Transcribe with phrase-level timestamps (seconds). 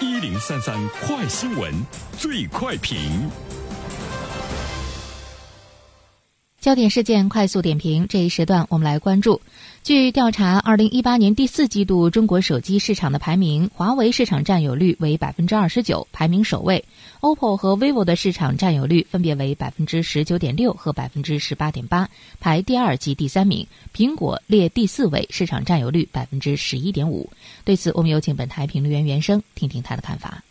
[0.00, 1.74] 一零三三快新闻，
[2.16, 3.28] 最快评。
[6.60, 9.40] 焦点事件快速点评，这一时段我们来关注。
[9.84, 16.84] 据调查，二零一八年第四季度中国手机市场的排名，华为市场占有率为百分之二十九，排名首位
[17.20, 23.64] ；OPPO 和 vivo 的市场占有率分别为百分之十九点六和百分之十八点八，排第二及第三名。
[23.94, 27.30] 苹果列第四位，市场占有率百分之十一点五。
[27.64, 30.42] 对此，我们有请本台评论员袁生听听他的看法。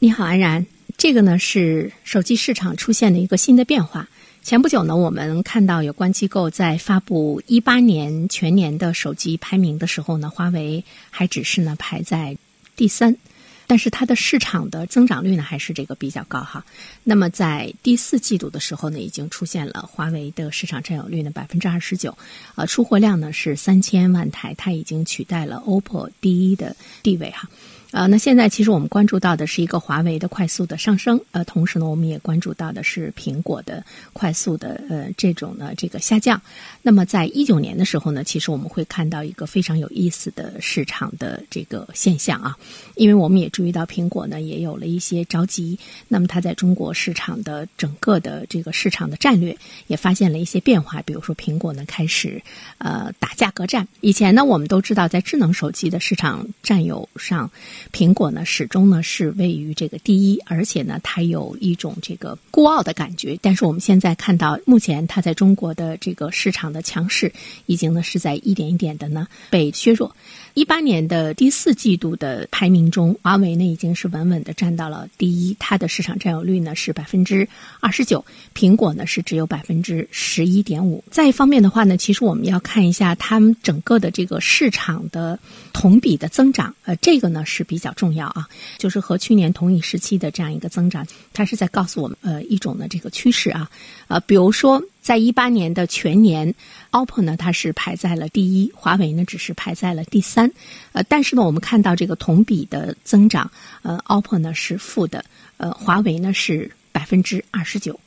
[0.00, 0.66] 你好，安然。
[1.02, 4.08] 这个呢是手机市场出现的一个新的变化。
[4.40, 12.36] 前不久呢，我们看到有关机构在发布一八年全年的手机排名的时候呢，华为还只是呢排在
[12.76, 13.16] 第三，
[13.66, 16.64] 但是它的市场的增长率呢还是这个比较高哈。
[17.04, 22.16] 那么在第四季度的时候呢，已经出现了华为的市场占有率呢百分之二十九，
[22.54, 27.48] 呃，出货量呢是三千万台，它已经取代了 OPPO 第一的地位哈。
[27.92, 36.40] 呃，那现在其实我们关注到的是一个华为的快速的上升，呃，同时呢，我们也关注到的是苹果的快速的呃这种呢这个下降。
[36.80, 42.56] 那么在一九年的时候呢，其实我们会看到一个非常有意思的市场的这个现象啊，
[42.94, 52.42] 因为我们也注意到苹果呢也有了一些着急，那么它在中国市场的整个的这个市场的战略也发现了一些变化，比如说苹果呢开始
[52.78, 53.86] 呃打价格战。
[54.00, 57.50] 以前呢，我们都知道在智能手机的市场占有上。
[57.92, 63.38] 苹果呢，始终呢是位于这个第一，而且呢，它有一种这个孤傲的感觉。
[63.42, 67.32] 但是我们现在看到，目前它在中国的这个市场的强势，
[67.66, 70.14] 已经呢是在一点一点的呢被削弱。
[70.54, 77.46] 一八年的第四季度的排名中，华为呢已经是稳稳的占到了第一，它的市场占有率呢是百分之
[77.80, 81.04] 二十九，苹果呢是只有百分之十一点五。
[81.10, 85.38] 再一方面的话呢，其实我们要看一下他们整个的这个市场的
[85.74, 93.68] 同比的增长，呃，这个呢是比较重要啊，就是和去年同一时期的这样一个增长，它是在告诉我们呃一种的这个趋势啊，
[94.08, 94.82] 呃，比如说。
[95.02, 96.54] 在一八年的全年
[96.92, 100.50] ，OPPO 呢它是排在了第一，华为呢只是排在了第三。
[100.92, 103.50] 呃，但是呢，我们看到这个同比的增长，
[103.82, 105.24] 呃，OPPO 呢是负的，
[105.56, 107.98] 呃，华为呢是百分之二十九。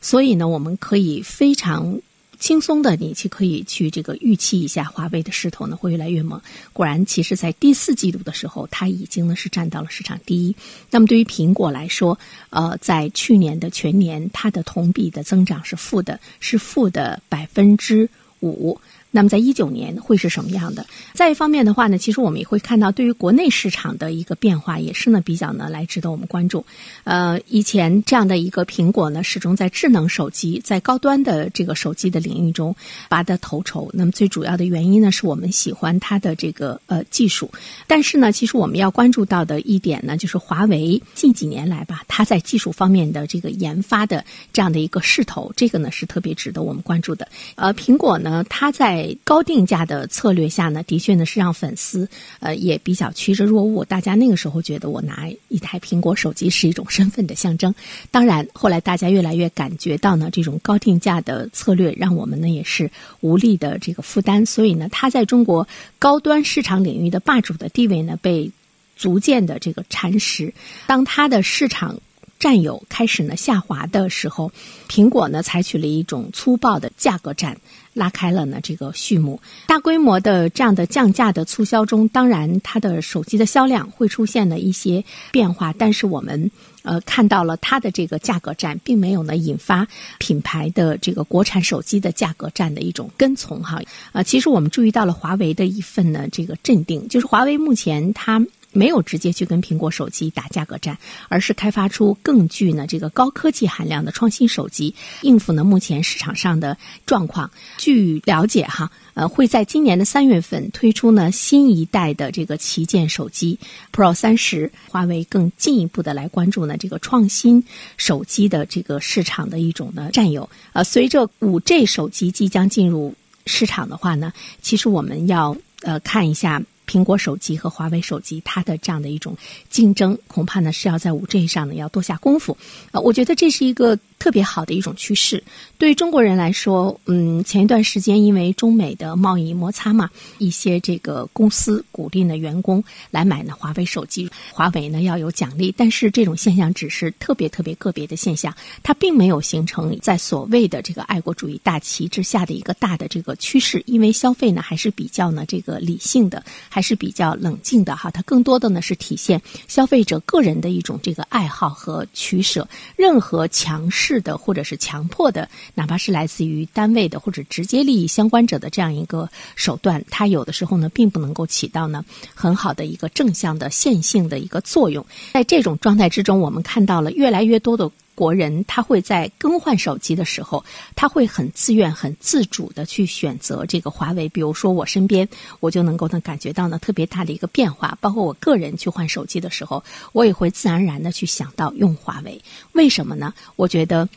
[0.00, 2.00] 所以呢，我们可以非常。
[2.38, 6.40] 轻松的，你去可以去这个预期一下，华为的势头呢会越来越猛。
[6.72, 10.54] 果然，其实，在第四季度的时候，它已经呢是占到了市场第一。
[10.90, 12.18] 那么，对于苹果来说，
[12.50, 18.08] 呃，在去年的全年，它的同比的增长是负的，是负的百分之
[18.40, 18.80] 五。
[19.10, 20.84] 那么，在一九年会是什么样的？
[21.14, 26.64] 再一方面的话呢，其实我们也会看到，对于国内市场的一个变化，也是呢比较呢来值得我们关注。
[27.04, 32.74] 呃，以前这样的一个苹果呢，始终在智能手机、在高端的这个手机的领域中
[33.08, 33.90] 拔得头筹。
[33.94, 37.50] 那么最主要的原因呢，是我们喜欢它的这个呃技术。
[37.86, 47.26] 但是呢，其实我们要关注到的一点呢，就是华为近几年来吧，它在技术方面的这个研发的这样的一个势头，这个呢是特别值得我们关注的。
[47.54, 52.08] 呃，苹果呢，它在在高定价的策略下呢，的确呢是让粉丝
[52.40, 53.84] 呃也比较趋之若鹜。
[53.84, 57.72] 大家那个时候觉得我拿一台苹果手机是一种身份的象征。
[58.10, 64.44] 当然，后来大家越来越感觉到呢，这种高定价的策略让我们呢也是无力的这个负担。
[64.44, 65.68] 所以呢，它在中国
[66.00, 68.50] 高端市场领域的霸主的地位呢被
[68.96, 70.52] 逐渐的这个蚕食。
[70.88, 72.00] 当它的市场
[72.38, 74.52] 占有开始呢下滑的时候，
[74.88, 77.56] 苹果呢采取了一种粗暴的价格战。
[77.94, 86.48] 拉开了呢这个序幕，大规模的这样的降价的促销中，当然它的手机的销量会出现了一些变化，但是我们
[86.82, 89.84] 呃看到了它的这个价格战，并没有呢引发
[90.18, 93.80] 品牌的这个国产手机的价格战的一种跟从哈。
[94.12, 98.40] 呃，其实我们注意到了华为的一份呢这个镇定，就是华为目前它。
[98.78, 100.96] 没有直接去跟苹果手机打价格战，
[101.28, 107.50] 而是开发出更具呢这个高科技含量的创新手机，应付呢目前市场上的状况。
[107.76, 113.58] 据了解哈，呃，会在今年的三月份推出呢新一代的这个旗舰手机
[113.92, 114.70] Pro 三十。
[114.88, 117.64] 华为更进一步的来关注呢这个创新
[117.96, 120.48] 手机的这个市场的一种呢占有。
[120.72, 123.12] 呃，随着五 G 手机即将进入
[123.44, 124.32] 市场的话呢，
[124.62, 126.62] 其实我们要呃看一下。
[126.88, 129.36] 苹果手机和华为手机，它的这样的一种
[129.68, 132.56] 竞争，恐怕呢是要在五 G 上呢要多下功夫。
[132.90, 133.96] 呃，我觉得这是一个。
[134.18, 135.42] 特别好的一种趋势，
[135.78, 162.68] 对中国人来说，嗯，前一段时间因为中美的贸易摩擦嘛，一些这个公司鼓励呢员工来买呢华为手机，华为呢要有奖励，但是这种现象只是特别特别个别的现象，它并没有形成在所谓的这个爱国主义大旗之下的一个大的这个趋势，因为消费呢还是比较呢这个理性的，还是比较冷静的哈，它更多的呢是体现消费者个人的一种这个爱好和取舍。
[162.96, 172.02] 任何强势是的或者是强迫的，哪怕是来自于单位的或者直接利益相关者的这样一个手段，它有的时候呢，并不能够起到呢
[172.34, 175.04] 很好的一个正向的线性的一个作用。
[175.34, 177.90] 在这种状态之中，我们看到了越来越多的。
[178.18, 180.64] 国人他会在更换手机的时候，
[180.96, 184.28] 他会很自愿、很自主的去选择这个华为。
[184.30, 185.28] 比如说，我身边
[185.60, 187.96] 我就能够呢感觉到呢特别大的一个变化。
[188.00, 192.42] 包括我个人去换手机的时候，我也会自然而然的去想到用华为。
[192.72, 193.32] 为什么呢？
[193.54, 194.08] 我觉得，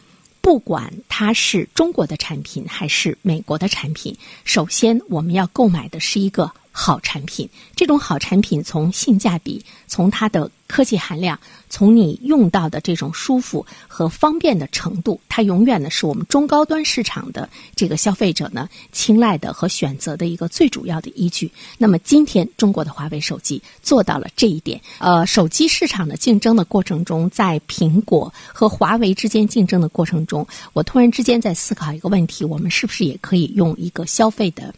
[0.41, 6.51] 不管它是中国的产品还是美国的产品，首先我们要购买的是一个。
[6.71, 11.37] 好产品，这种好产品从性价比，从它的科技含量，
[11.69, 21.51] 从你用到的这种舒服和方便的程度，它永远呢是我们中高端市场的这个消费者呢青睐的和选择的一个最主要的依据。
[21.77, 24.79] 那么今天中国的华为手机做到了这一点。
[24.99, 34.73] 呃，手机市场的竞争的过程中，在苹果和华为之间竞争的过程中，我突然之间在思考一个问题：我们是不是也可以用一个消费的？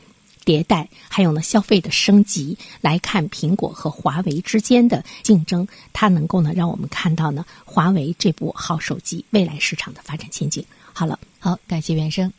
[0.45, 10.63] 迭代，还有呢，消费的升级来看苹果和华为之间的竞争，它能够呢让我们看到呢华为这部好手机未来市场的发展前景。
[10.91, 12.31] 好了，好，感谢袁生。